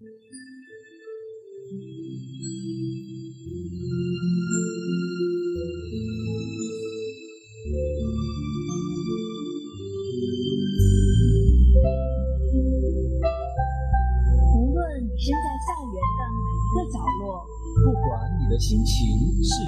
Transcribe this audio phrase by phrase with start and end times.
[0.00, 0.06] 无论
[15.02, 17.42] 你身在校园的哪一个角落，
[17.82, 18.06] 不管
[18.38, 18.94] 你的心情
[19.42, 19.66] 是晴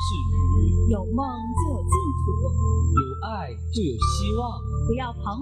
[0.00, 0.08] 是
[0.56, 1.20] 雨，有梦
[1.52, 1.92] 就有净
[2.24, 2.32] 土，
[2.96, 3.28] 有爱
[3.74, 4.40] 就有希望，
[4.86, 5.38] 不要彷徨，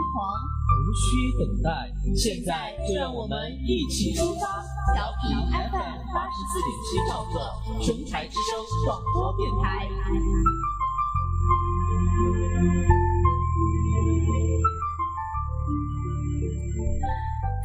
[0.88, 1.70] 无需等待。
[2.16, 4.64] 现在就让我们一起出发，
[4.94, 7.38] 调频 FM 八十四点七兆赫，
[7.82, 8.56] 雄才之声
[8.86, 9.86] 广播电台。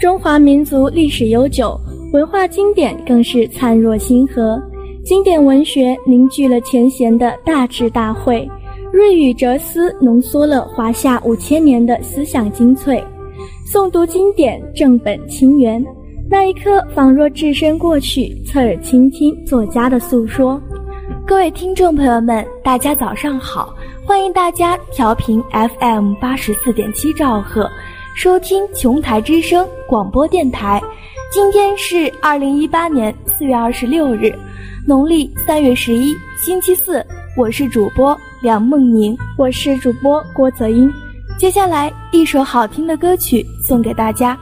[0.02, 1.80] 中华民族历史悠久，
[2.12, 4.62] 文化经典更是灿若星河。
[5.06, 8.50] 经典文学凝聚了前贤的大智大慧，
[8.92, 13.02] 瑞语哲思浓缩了华夏五千年的思想精粹。
[13.66, 15.84] 诵读经典，正本清源，
[16.30, 20.62] 那一刻仿若置身过去，侧耳倾听作家的诉说。
[21.26, 23.74] 各位听众朋友们，大家早上好，
[24.06, 25.42] 欢迎大家调频
[25.80, 27.70] FM 八十四点七兆赫。
[28.16, 30.82] 收听琼台之声广播电台，
[31.32, 34.38] 今天是二零一八年四月二十六日，
[34.86, 37.04] 农历三月十一，星期四。
[37.36, 40.92] 我是主播梁梦宁，我是主播郭泽英。
[41.38, 44.38] 接下来一首好听的歌曲送给大家。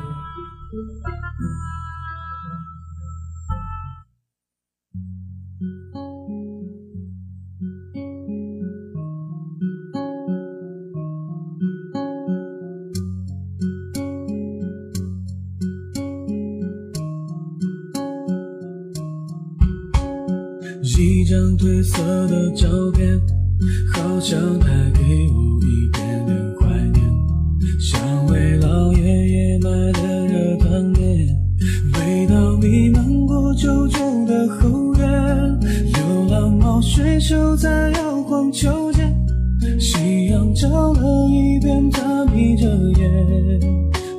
[41.81, 42.66] 一遍，它眯着
[43.00, 43.59] 眼。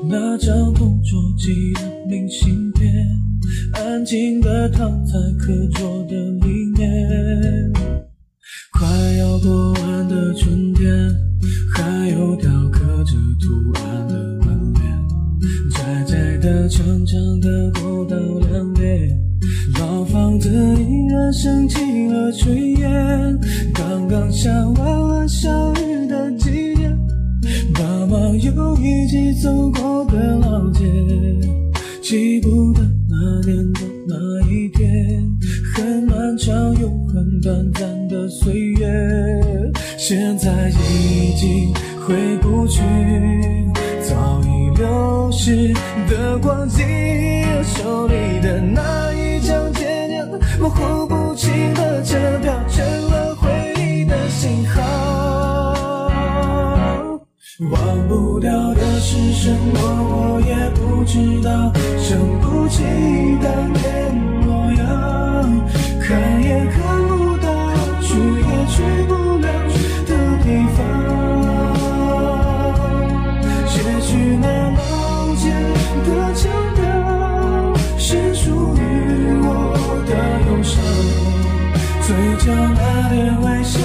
[0.09, 2.93] 那张同桌寄的明信片，
[3.75, 6.15] 安静地躺在课桌的
[6.47, 7.73] 里面。
[8.73, 10.91] 快要过完的春天，
[11.73, 14.15] 还有雕刻着图案的
[14.45, 14.83] 门帘，
[15.71, 18.17] 窄窄的、长长的过道
[18.51, 19.09] 两边，
[19.79, 23.39] 老房子依然升起了炊烟。
[23.73, 24.92] 刚刚下完
[32.13, 34.87] 记不得那年的那一天，
[35.75, 38.87] 很漫长又很短暂的岁月，
[39.97, 41.73] 现在已经
[42.07, 42.83] 回不去，
[44.03, 45.73] 早已流逝
[46.07, 46.85] 的光景，
[47.63, 50.29] 手里的那一张渐渐
[50.61, 53.49] 模糊不清的车票，成了回
[53.81, 56.11] 忆的信号。
[57.71, 61.73] 忘不掉的是什么，我也不知道。
[62.73, 62.81] 想不起
[63.43, 63.85] 当年
[64.41, 64.83] 模样，
[66.01, 66.09] 看
[66.43, 67.47] 也看不到，
[68.01, 68.75] 去也去
[69.07, 69.47] 不了
[70.07, 70.11] 的
[70.43, 70.79] 地方。
[73.77, 74.09] 也许
[74.41, 74.81] 那老
[75.35, 75.45] 街
[76.07, 76.41] 的腔
[76.75, 76.81] 调，
[77.99, 78.81] 是属于
[79.43, 79.47] 我
[80.09, 80.11] 的
[80.49, 80.73] 忧伤，
[82.01, 82.09] 嘴
[82.39, 83.77] 角那点微笑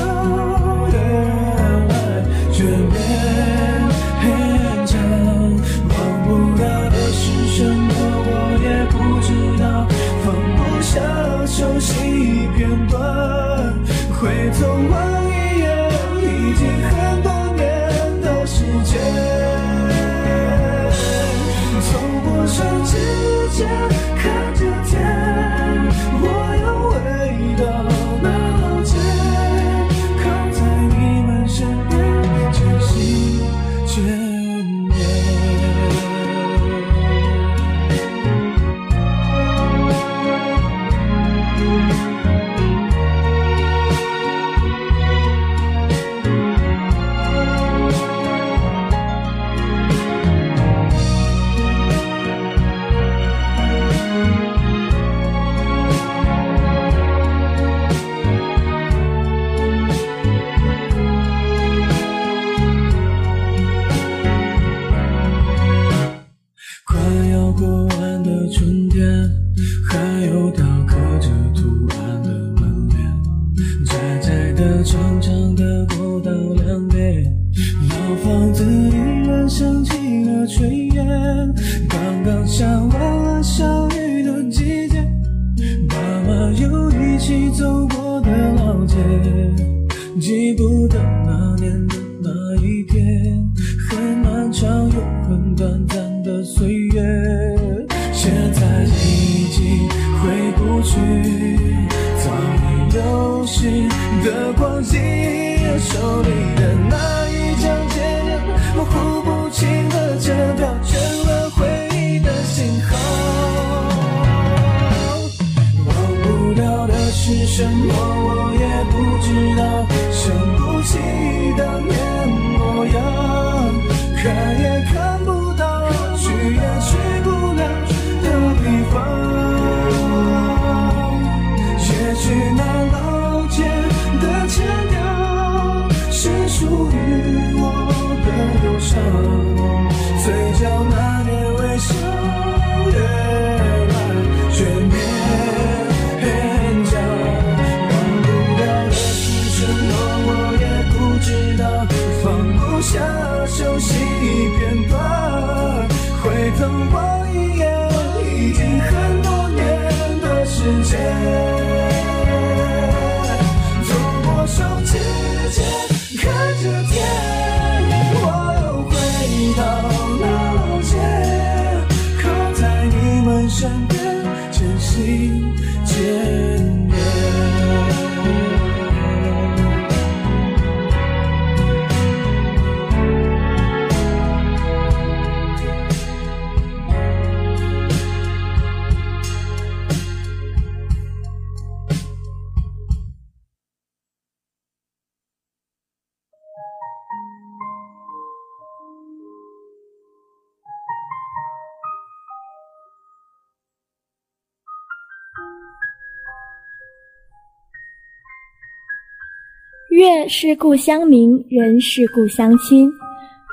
[209.98, 212.88] 月是故乡明，人是故乡亲。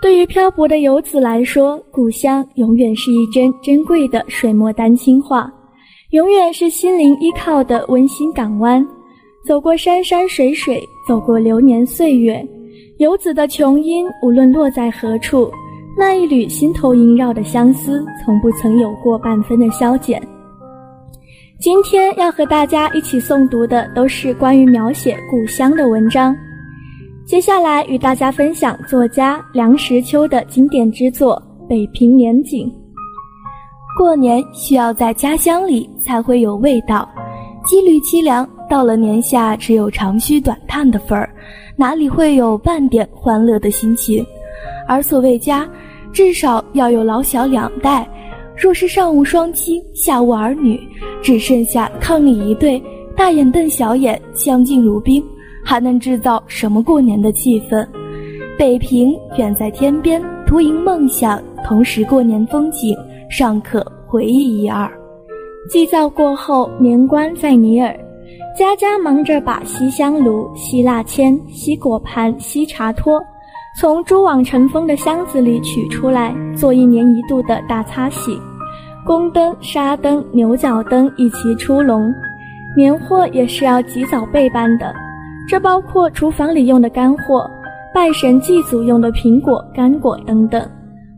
[0.03, 5.51] 对于漂泊的游子来说，故乡永远是一帧珍贵的水墨丹青画，
[6.11, 8.87] 永远是心灵依靠的温馨港湾。
[9.47, 12.47] 走过山山水水，走过流年岁月，
[12.99, 15.51] 游子的琼音无论落在何处，
[15.97, 20.21] 那一缕心头萦绕的相思，从不曾有过半分的消减。
[21.65, 26.37] 今天要和大家一起诵读的都是关于描写故乡的文章。
[27.25, 32.69] 接下来与大家分享作家梁实秋的经典之作《北平年景》。
[33.99, 37.09] 过年需要在家乡里才会有味道，
[37.65, 41.31] 羁旅凄凉，到了年下只有长吁短叹的份儿，
[41.79, 44.23] 哪里会有半点欢乐的心情？
[44.87, 45.67] 而所谓家，
[46.13, 48.07] 至少要有老小两代。
[48.57, 50.81] 若是上无双亲，下无儿女，
[51.23, 52.81] 只剩下伉俪一对，
[53.17, 55.23] 大眼瞪小眼，相敬如宾，
[55.65, 57.87] 还能制造什么过年的气氛？
[58.57, 62.97] 北平远在天边，徒营梦想，同时过年风景
[63.29, 64.89] 尚可回忆一二。
[65.69, 67.93] 祭灶过后，年关在尼尔，
[68.57, 73.21] 家家忙着把吸香炉、吸蜡签、吸果盘、吸茶托。
[73.77, 78.39] 从蛛网尘封的箱子里取出来，做一年一度的大擦洗。
[79.05, 82.15] 宫灯、纱灯、牛角灯一齐出笼，
[82.77, 84.95] 年货也是要及早备办的。
[85.49, 87.51] 这包括厨房里用的干货，
[87.93, 90.65] 拜神祭祖用的苹果、干果等等。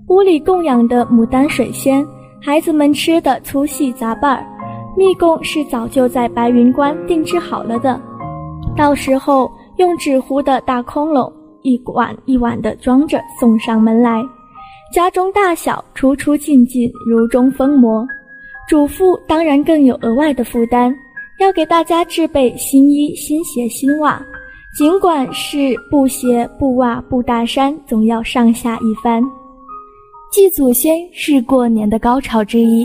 [0.09, 2.05] 屋里供养的牡丹水仙，
[2.41, 4.47] 孩子们吃的粗细杂拌儿，
[4.97, 8.01] 蜜供是早就在白云观定制好了的，
[8.75, 11.31] 到时候用纸糊的大空笼。
[11.67, 14.23] 一碗一碗的装着送上门来，
[14.95, 18.07] 家中大小出出进进如中疯魔。
[18.69, 20.95] 主妇当然更有额外的负担，
[21.41, 24.25] 要给大家置备新衣、新鞋、新袜，
[24.79, 29.21] 尽管是布鞋、布袜、布大衫，总要上下一番。
[30.31, 32.85] 祭祖先是过年的高潮之一，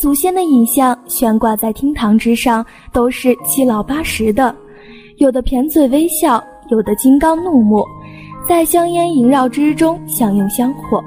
[0.00, 4.52] 祖先的影像悬挂在厅堂之上，都是七老八十的，
[5.18, 7.84] 有的撇嘴微笑，有的金刚怒目。
[8.48, 11.04] 在香烟萦绕之中享用香火，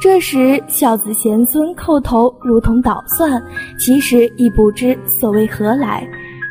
[0.00, 3.40] 这时孝子贤孙叩头如同捣蒜，
[3.78, 6.04] 其实亦不知所谓何来。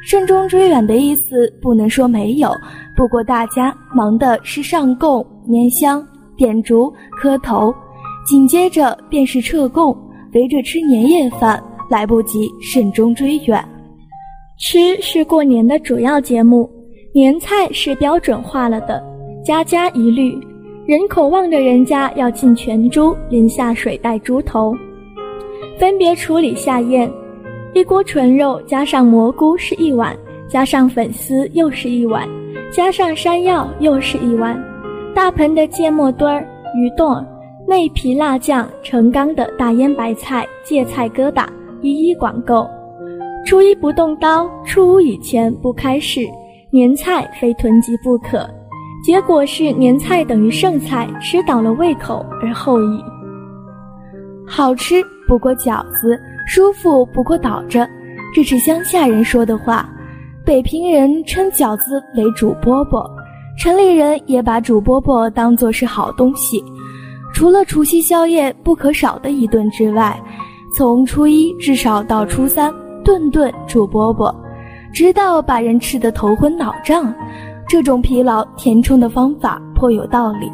[0.08, 2.50] 慎终追远的意思不能说没有，
[2.96, 6.02] 不过大家忙的是上供、拈香、
[6.38, 7.76] 点烛、磕头，
[8.26, 9.96] 紧接着便是撤供，
[10.34, 13.62] 围着吃年夜饭，来不及慎终追远。
[14.58, 16.72] 吃是过年的主要节目，
[17.14, 19.11] 年菜是标准化了的。
[19.44, 20.40] 家家一律，
[20.86, 24.76] 人口旺的人家要进全猪，连下水带猪头，
[25.80, 27.12] 分别处理下咽。
[27.74, 30.16] 一锅纯肉加上蘑菇是一碗，
[30.48, 32.30] 加上粉丝又是一碗，
[32.72, 34.64] 加上山药又是一碗，
[35.16, 37.26] 大盆的芥末墩儿、鱼冻、
[37.68, 41.48] 内皮辣酱、成缸的大腌白菜、芥菜疙瘩，
[41.82, 42.68] 一一管够。
[43.44, 46.28] 初一不动刀，初五以前不开市，
[46.70, 48.48] 年菜非囤积不可。
[49.04, 53.04] 结果是年菜等于剩菜，吃倒了胃口而后已。
[54.48, 57.88] 好吃不过饺子，舒服不过倒着，
[58.36, 59.90] 这是乡下人说的话。
[60.46, 63.10] 北平人称饺子为煮饽饽，
[63.58, 66.64] 城里人也把煮饽饽当作是好东西。
[67.34, 70.20] 除了除夕宵夜不可少的一顿之外，
[70.76, 74.36] 从初一至少到初三，顿顿煮饽饽，
[74.94, 77.14] 直到把人吃得头昏脑胀。
[77.72, 80.52] 这种疲劳填充的方法颇有道理，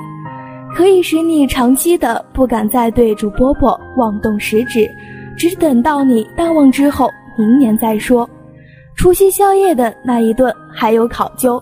[0.75, 4.87] 可以使你长期的不敢再对煮饽饽妄动食指，
[5.35, 8.29] 只等到你淡忘之后，明年再说。
[8.95, 11.59] 除夕宵夜的那一顿还有考究，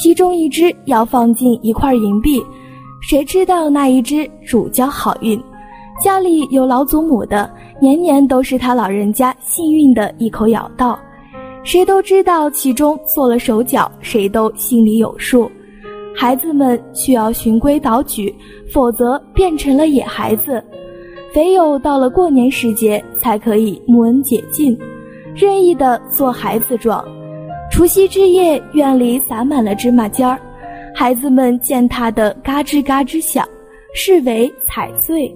[0.00, 2.40] 其中一只要放进一块银币，
[3.02, 5.36] 谁知道那一只主交好运。
[6.00, 10.96] 家里有老祖母的，年年都是他老人家幸运的一口咬到。
[11.64, 15.50] 谁都知道其中做了手脚，谁都心里有数。
[16.14, 18.32] 孩子们需要循规蹈矩，
[18.70, 20.62] 否则变成了野孩子。
[21.34, 24.78] 唯有到了过年时节，才可以沐恩解禁。
[25.34, 27.04] 任意的做孩子状，
[27.72, 30.38] 除夕之夜，院里撒满了芝麻尖儿，
[30.94, 33.44] 孩子们践踏的嘎吱嘎吱响，
[33.94, 35.28] 视为踩碎；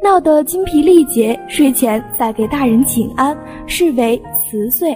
[0.00, 3.36] 闹得精疲力竭，睡前再给大人请安，
[3.66, 4.94] 视为辞岁；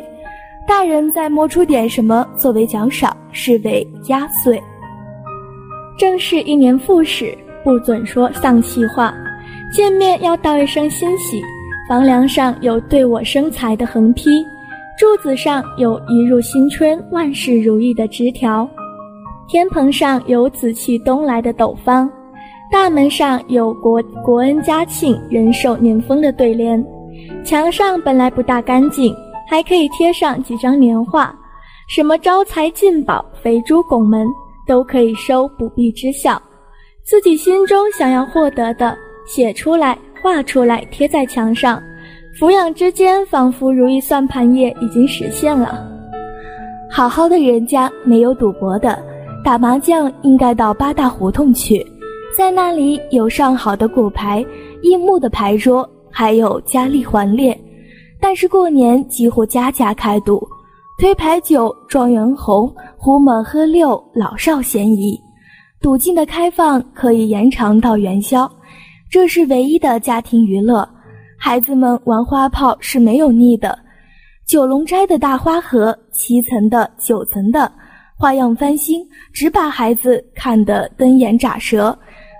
[0.66, 4.60] 大人再摸出点什么作为奖赏，视为压岁。
[5.96, 9.14] 正是一年复始，不准说丧气话，
[9.72, 11.40] 见面要道一声欣喜。
[11.88, 14.28] 房梁上有“对我生财”的横批，
[14.98, 18.68] 柱子上有一入新春万事如意的枝条，
[19.46, 22.10] 天棚上有紫气东来的斗方，
[22.72, 26.84] 大门上有国国恩家庆人寿年丰的对联，
[27.44, 29.14] 墙上本来不大干净，
[29.48, 31.34] 还可以贴上几张年画，
[31.88, 34.26] 什么招财进宝、肥猪拱门
[34.66, 36.40] 都可以收不必知晓，
[37.04, 39.96] 自己心中想要获得的写出来。
[40.22, 41.80] 画出来贴在墙上，
[42.36, 45.86] 俯仰之间，仿佛如意算盘业已经实现了。
[46.90, 48.98] 好好的人家没有赌博的，
[49.44, 51.86] 打麻将应该到八大胡同去，
[52.36, 54.44] 在那里有上好的骨牌、
[54.82, 57.56] 硬木的牌桌，还有佳丽环列。
[58.28, 60.44] 但是过年几乎家家开赌，
[60.98, 62.68] 推牌九、状元红、
[62.98, 65.16] 胡猛喝六，老少咸宜。
[65.80, 68.50] 赌禁的开放可以延长到元宵。
[69.08, 70.86] 这是唯一的家庭娱乐，
[71.38, 73.78] 孩子们玩花炮是没有腻的。
[74.44, 77.70] 九龙斋的大花盒，七层的、九层的，
[78.18, 81.96] 花样翻新，只把孩子看得瞪眼眨舌。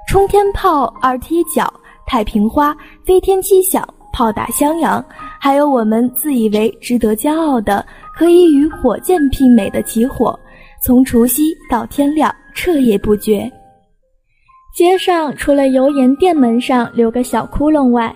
[0.09, 1.73] 冲天炮、二踢脚、
[2.09, 5.03] 太平花、飞天七响、炮打襄阳，
[5.47, 7.87] 还有我们自以为值得骄傲的，
[8.17, 10.37] 可以与火箭媲美的起火，
[10.83, 13.49] 从除夕到天亮，彻夜不绝。
[14.75, 18.13] 街上除了油盐店门上留个小窟窿外，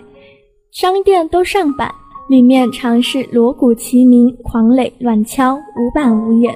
[0.73, 1.89] 商店都上板，
[2.29, 6.53] 里面常是锣鼓齐鸣，狂擂乱敲，无板无眼。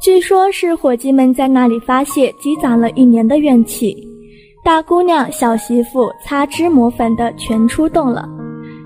[0.00, 3.92] 据说是伙计们在那里发泄积攒了一年的怨气。
[4.64, 8.28] 大姑娘、小媳妇擦脂抹粉的全出动了，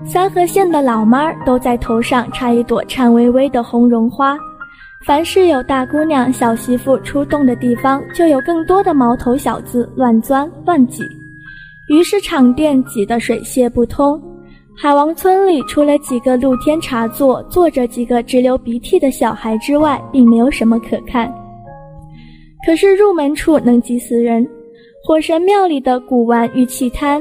[0.03, 4.37] 三河县的老妈都在头上插一朵颤巍巍的红绒花。
[5.05, 11.03] 凡是有大姑娘、小媳妇出动的地方，就有更多的毛头小子乱钻乱挤，
[11.89, 14.21] 于是场店挤得水泄不通。
[14.77, 21.31] 海王村里除了几个露天茶座坐着几个直流鼻涕的小孩之外，并没有什么可看。
[22.65, 24.47] 可是入门处能挤死人，
[25.03, 27.19] 火神庙里的古玩玉器摊，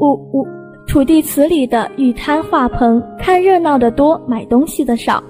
[0.00, 0.46] 五五
[0.86, 5.22] 土地祠里的玉摊画棚，看热闹的多，买东西的少。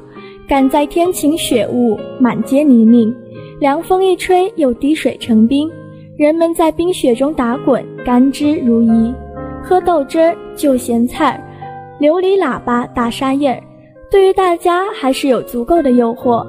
[0.47, 3.13] 赶在天晴雪雾，满街泥泞，
[3.59, 5.69] 凉风一吹又滴水成冰，
[6.17, 9.13] 人们在冰雪中打滚，甘之如饴。
[9.61, 11.43] 喝豆汁儿、就咸菜、
[12.01, 13.61] 琉璃喇叭、大沙叶，
[14.09, 16.47] 对于大家还是有足够的诱惑。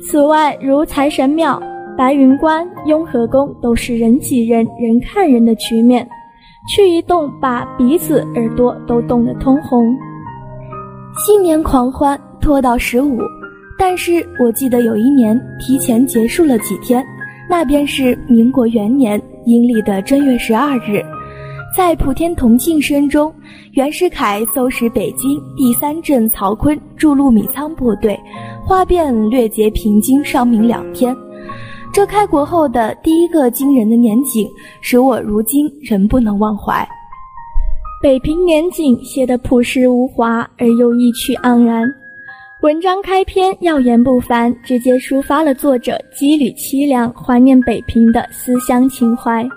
[0.00, 1.62] 此外，如财神庙、
[1.98, 6.08] 白云观、雍和宫，都是人挤人、人看人的局面，
[6.68, 9.96] 去一动，把鼻子、耳朵都冻得通红。
[11.26, 12.20] 新年狂欢。
[12.40, 13.18] 拖到十五，
[13.78, 17.02] 但是我记得有一年提前结束了几天，
[17.48, 21.02] 那便是民国元年阴历的正月十二日，
[21.74, 23.34] 在普天同庆声中，
[23.72, 28.14] 袁世凯搜使北京第三镇曹锟驻陆米仓部队，
[28.62, 31.16] 花变掠劫平津、上明两天。
[31.94, 36.84] 这开国后的第一个惊人的年景，使我如今仍不能忘怀。
[38.02, 41.88] 北平年景写得朴实无华而又意趣盎然，
[42.62, 49.48] 文章开篇耀眼不凡，直接抒发了作者羁旅凄凉、怀念北平的思乡情怀。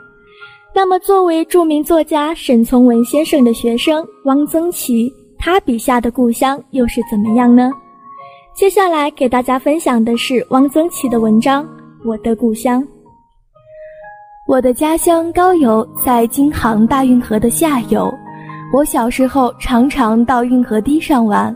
[0.75, 7.71] 那么，作为著名作家沈从文先生的学生汪曾祺，他笔下的故乡又是怎么样呢？
[8.55, 11.63] 接下来给大家分享的是汪曾祺的文章
[12.07, 12.81] 《我的故乡》。
[14.47, 18.09] 我的家乡高邮在京杭大运河的下游，
[18.73, 21.53] 我小时候常常到运河堤上玩。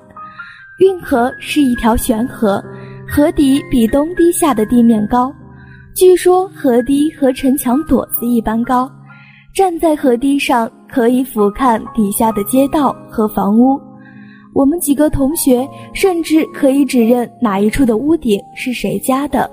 [0.80, 2.62] 运河是一条悬河，
[3.08, 5.34] 河底比东堤下的地面高，
[5.96, 8.92] 据说河堤和城墙垛子一般高。
[9.56, 13.80] 站在河堤上，可以俯瞰底下的街道和房屋。
[14.54, 19.50] 我们几个同学甚至可以指认哪一处的屋顶是谁家的。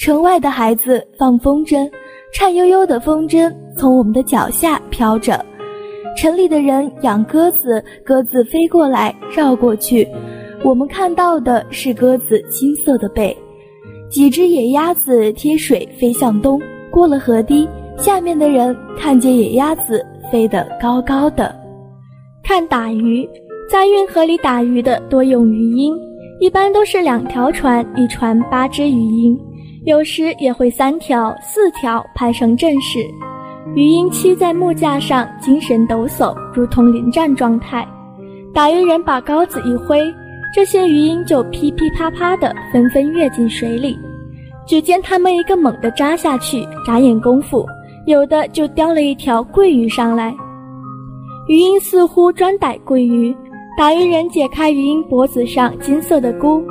[0.00, 1.86] 城外的孩子放风筝，
[2.32, 5.44] 颤悠悠的风筝从我们的脚下飘着。
[6.16, 10.08] 城里的人养鸽子，鸽子飞过来绕过去，
[10.64, 13.36] 我们看到的是鸽子金色的背。
[14.08, 16.58] 几只野鸭子贴水飞向东，
[16.90, 17.68] 过了河堤。
[17.98, 20.02] 下面的人看见野鸭子
[20.32, 21.54] 飞得高高的，
[22.42, 23.28] 看打鱼，
[23.70, 25.94] 在运河里打鱼的多用鱼鹰，
[26.40, 29.38] 一般都是两条船，一船八只鱼鹰，
[29.84, 32.98] 有时也会三条、四条排成阵势。
[33.74, 37.86] 鱼鹰栖在木架上，精神抖擞，如同临战状态。
[38.52, 40.00] 打鱼人把篙子一挥，
[40.54, 43.98] 这些鱼鹰就噼噼啪啪的纷纷跃进水里。
[44.66, 47.64] 只见他们一个猛地扎下去，眨眼功夫。
[48.06, 50.34] 有的就叼了一条桂鱼上来，
[51.48, 53.34] 鱼鹰似乎专逮桂鱼。
[53.78, 56.62] 打鱼人解开鱼鹰脖子上金色的箍，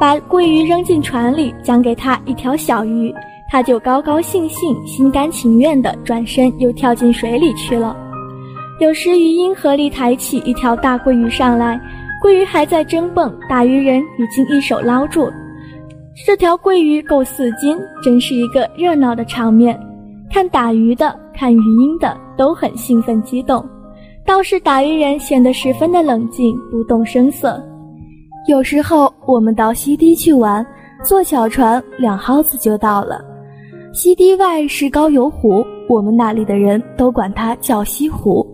[0.00, 3.14] 把桂鱼扔进船里，奖给他一条小鱼，
[3.48, 7.96] 他就高高兴兴、心甘情愿地转身又跳进水里去了。
[8.80, 11.80] 有时鱼鹰合力抬起一条大桂鱼上来，
[12.20, 15.30] 桂鱼还在争蹦，打鱼人已经一手捞住。
[16.26, 19.78] 这条桂鱼够四斤，真是一个热闹的场面。
[20.30, 23.64] 看打鱼的，看鱼鹰的，都很兴奋激动。
[24.26, 27.62] 倒是打鱼人显得十分的冷静，不动声色。
[28.46, 30.64] 有时候我们到西堤去玩，
[31.02, 33.24] 坐小船两蒿子就到了。
[33.92, 38.46] 西堤外是高邮湖，我们那里的人都管它叫西湖。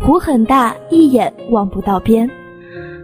[0.00, 2.28] 湖很大，一眼望不到边。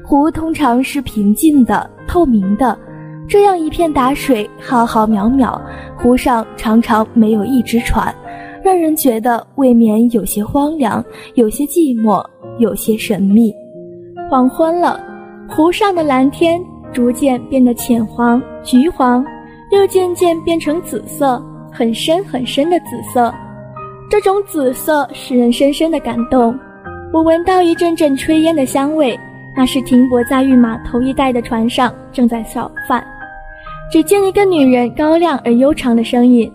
[0.03, 2.77] 湖通常是平静的、透明的。
[3.29, 5.61] 这样一片打水，浩浩渺渺，
[5.97, 8.13] 湖上常常没有一只船，
[8.65, 12.25] 让人觉得未免有些荒凉，有些寂寞，
[12.59, 13.55] 有些神秘。
[14.29, 15.01] 黄昏了，
[15.51, 19.25] 湖上的蓝天逐渐变得浅黄、橘黄，
[19.73, 23.33] 又渐渐变成紫色，很深很深的紫色。
[24.09, 26.57] 这种紫色使人深深的感动。
[27.13, 29.19] 我闻到一阵阵炊烟的香味，
[29.57, 33.05] 那是停泊在玉码头一带的船上正在烧饭。
[33.91, 36.51] 只见一个女人高亮而悠长的声音：“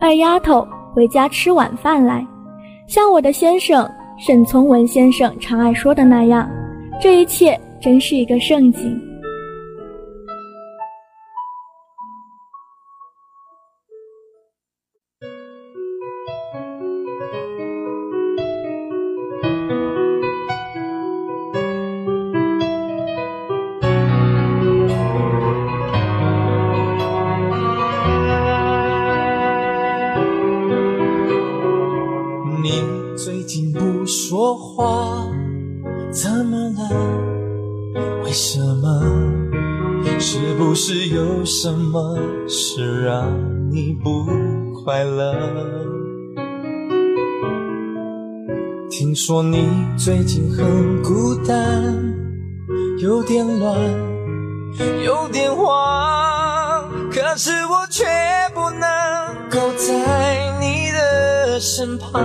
[0.00, 2.24] 二丫头，回家吃晚饭来。”
[2.86, 6.48] 像我的先生沈从文先生常爱说的那样，
[7.00, 9.05] 这一切真是一个盛景。
[44.86, 45.34] 快乐？
[48.88, 49.66] 听说你
[49.98, 52.14] 最近很孤单，
[53.02, 53.76] 有点乱，
[55.04, 58.04] 有点慌，可是我却
[58.54, 58.78] 不能
[59.50, 62.22] 够在你的身旁。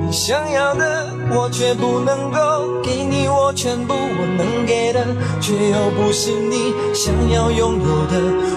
[0.00, 5.04] 你想要的，我却不能够给你，我全部我能给的。
[5.40, 8.14] 却又不是你想要拥有的，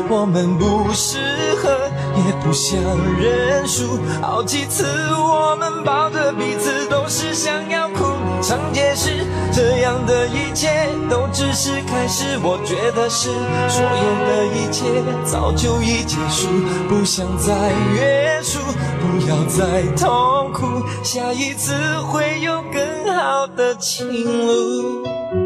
[0.10, 1.20] 我们不适
[1.58, 1.70] 合，
[2.16, 2.80] 也不想
[3.20, 3.98] 认输。
[4.22, 8.05] 好几次我们抱着彼此，都是想要哭。
[8.48, 10.70] 常解释，这样的一切
[11.10, 12.38] 都只是开始。
[12.44, 13.30] 我觉得是，
[13.68, 14.86] 所有的一切
[15.24, 16.48] 早就已结束，
[16.88, 18.60] 不想再约束，
[19.02, 20.86] 不要再痛苦。
[21.04, 25.45] 下一次会有更好的情路。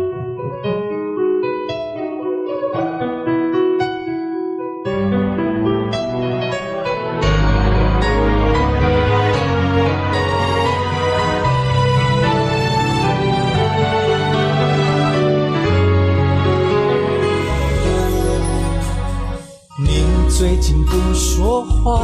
[20.40, 22.02] 最近不说话，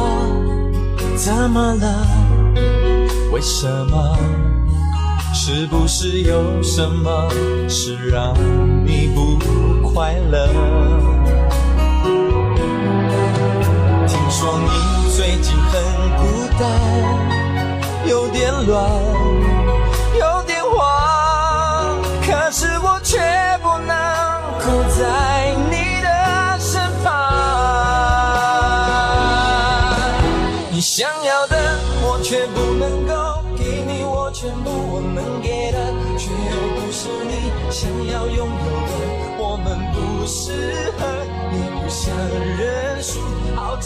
[1.16, 2.06] 怎么了？
[3.32, 4.18] 为什么？
[5.32, 7.30] 是不是有什么
[7.66, 8.34] 事让
[8.84, 9.38] 你不
[9.88, 10.48] 快乐？
[14.06, 15.82] 听说你最近很
[16.18, 16.70] 孤单，
[18.06, 18.84] 有点乱，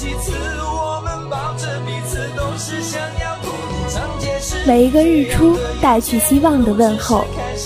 [0.00, 0.32] 几次
[0.62, 3.54] 我们抱着彼此，都是想要哭。
[3.90, 7.22] 常解释每一个日出带去希望的问候，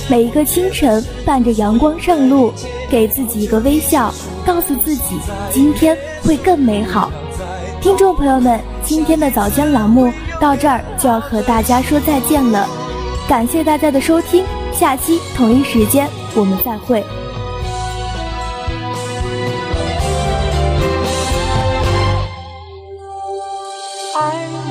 [0.08, 2.52] 每一个清晨伴着阳光上路，
[2.90, 4.12] 给自己一个微笑，
[4.44, 5.20] 告诉自己
[5.52, 7.08] 今天会更美好。
[7.80, 12.68] 听众朋友们，今天的早间栏目到这儿就要和大家说再见了，
[13.28, 17.00] 感谢大家的收听，下期同一时间我们再会。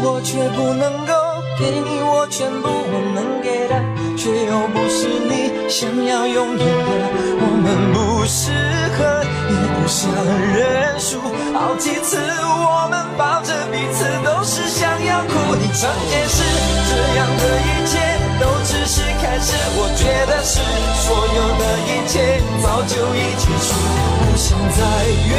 [0.06, 1.14] 我却不能够
[1.58, 3.74] 给你我全部我能给的，
[4.18, 6.92] 却又不是你想要拥有的。
[7.40, 8.52] 我们不适
[8.96, 10.12] 合，也不想
[10.54, 11.20] 认输。
[11.56, 15.56] 好几次我们抱着彼此，都是想要哭。
[15.56, 16.44] 你常解释
[16.90, 17.96] 这样的一切
[18.40, 20.60] 都只是开始，我觉得是
[21.00, 23.72] 所有的一切早就已结束，
[24.20, 24.84] 不想再
[25.30, 25.32] 约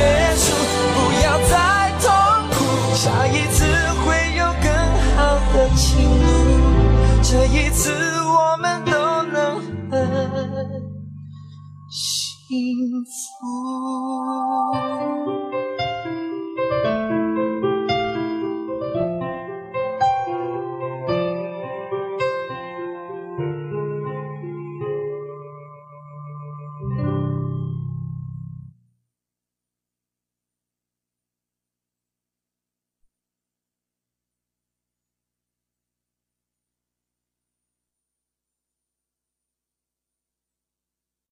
[7.64, 8.92] 每，次我们都
[9.32, 9.58] 能
[9.90, 10.82] 很
[11.90, 14.73] 幸福。